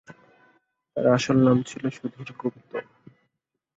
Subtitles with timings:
[0.95, 2.71] তার আসল নাম ছিল সুধীর গুপ্ত।